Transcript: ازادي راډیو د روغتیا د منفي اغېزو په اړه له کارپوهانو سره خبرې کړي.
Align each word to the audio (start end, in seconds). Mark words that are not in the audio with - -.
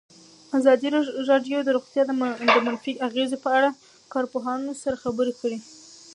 ازادي 0.57 0.87
راډیو 1.31 1.57
د 1.63 1.69
روغتیا 1.75 2.03
د 2.05 2.11
منفي 2.67 2.93
اغېزو 3.07 3.37
په 3.43 3.49
اړه 3.57 3.69
له 3.75 3.77
کارپوهانو 4.13 4.71
سره 4.83 5.01
خبرې 5.03 5.33
کړي. 5.41 5.57